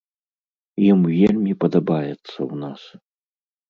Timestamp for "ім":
0.89-1.05